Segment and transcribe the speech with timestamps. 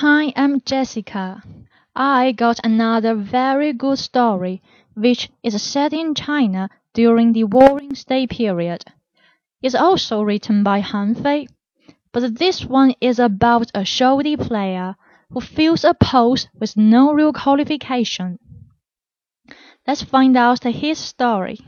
[0.00, 1.42] Hi, I'm Jessica.
[1.96, 4.62] I got another very good story,
[4.94, 8.84] which is set in China during the Warring State period.
[9.60, 11.48] It's also written by Han Fei,
[12.12, 14.94] but this one is about a shoddy player
[15.32, 18.38] who fills a post with no real qualification.
[19.84, 21.58] Let's find out his story.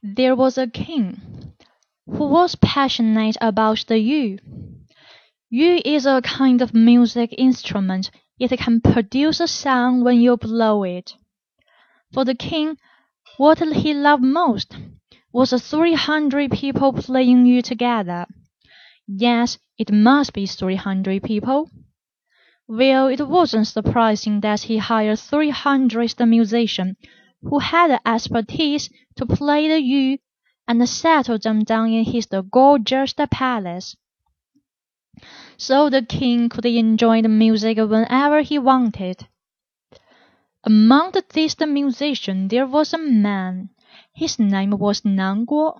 [0.00, 1.54] There was a king
[2.06, 4.38] who was passionate about the yu.
[5.56, 8.10] Yu is a kind of music instrument.
[8.40, 11.14] It can produce a sound when you blow it.
[12.12, 12.76] For the king,
[13.36, 14.76] what he loved most
[15.32, 18.26] was the 300 people playing yu together.
[19.06, 21.70] Yes, it must be 300 people.
[22.66, 26.96] Well, it wasn't surprising that he hired 300 musicians
[27.42, 30.18] who had the expertise to play the yu
[30.66, 33.94] and settled them down in his gorgeous palace
[35.56, 39.26] so the king could enjoy the music whenever he wanted.
[40.64, 43.70] Among these musicians there was a man.
[44.14, 45.78] His name was Nan Guo.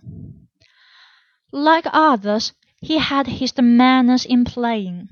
[1.53, 5.09] Like others, he had his manners in playing,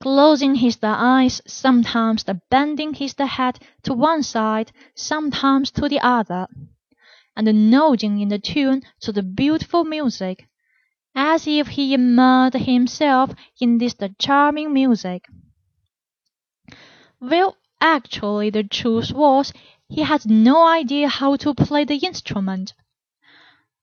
[0.00, 6.46] closing his eyes, sometimes bending his head to one side, sometimes to the other,
[7.36, 10.48] and nodding in the tune to the beautiful music
[11.20, 15.24] as if he immersed himself in this charming music.
[17.20, 19.52] Well, actually, the truth was,
[19.88, 22.72] he had no idea how to play the instrument.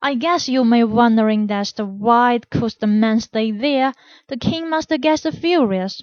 [0.02, 3.92] I guess you may wondering that why could the man stay there?
[4.30, 6.02] The king must get furious.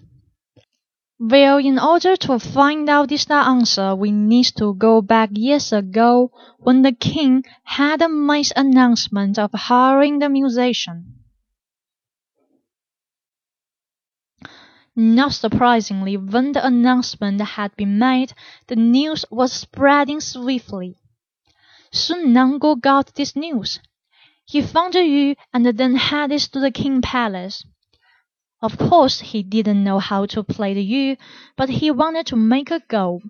[1.19, 6.30] Well, in order to find out this answer, we need to go back years ago
[6.58, 11.20] when the king had made announcement of hiring the musician.
[14.94, 18.34] Not surprisingly, when the announcement had been made,
[18.66, 20.96] the news was spreading swiftly.
[21.91, 23.81] Soon Nan Guo got this news.
[24.44, 27.64] He found the Yu and then headed to the King Palace.
[28.62, 31.16] Of course, he didn't know how to play the yu,
[31.56, 33.20] but he wanted to make a go.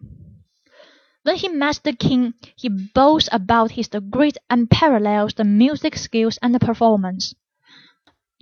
[1.22, 6.54] When he met the king, he boasted about his great and unparalleled music skills and
[6.54, 7.34] the performance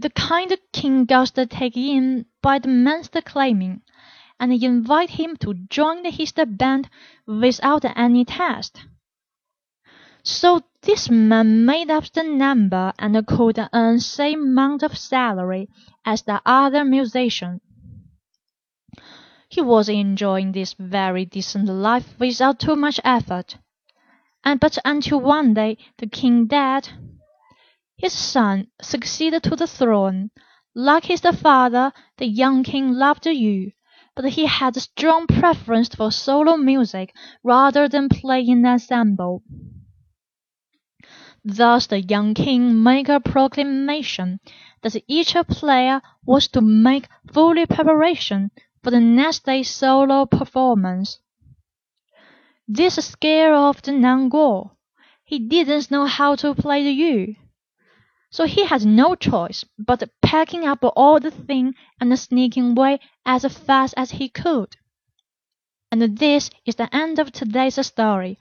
[0.01, 3.83] the kind king got taken in by the man's claiming,
[4.39, 6.89] and invite him to join the his band
[7.27, 8.81] without any test.
[10.23, 15.69] So this man made up the number and could earn the same amount of salary
[16.05, 17.61] as the other musician.
[19.51, 23.59] He was enjoying this very decent life without too much effort.
[24.45, 26.89] And but until one day the king died
[28.01, 30.31] his son succeeded to the throne.
[30.75, 33.73] Like his father, the young king loved the Yu,
[34.17, 39.43] but he had a strong preference for solo music rather than playing in ensemble.
[41.45, 44.41] Thus the young king made a proclamation
[44.81, 48.51] that each player was to make full preparation
[48.83, 51.19] for the next day's solo performance.
[52.67, 54.71] This scared off the Nan Guo.
[55.23, 57.35] He didn't know how to play the yu
[58.31, 63.45] so he had no choice but packing up all the things and sneaking away as
[63.45, 64.77] fast as he could.
[65.93, 68.39] And this is the end of today's story.